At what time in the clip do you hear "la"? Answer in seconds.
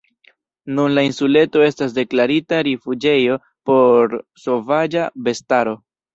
0.97-1.03